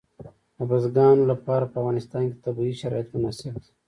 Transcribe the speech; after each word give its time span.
د 0.57 0.59
بزګانو 0.69 1.23
لپاره 1.31 1.65
په 1.71 1.77
افغانستان 1.81 2.23
کې 2.29 2.43
طبیعي 2.45 2.73
شرایط 2.81 3.07
مناسب 3.15 3.53
دي. 3.63 3.69